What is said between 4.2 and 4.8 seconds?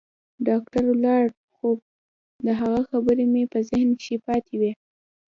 پاتې وې.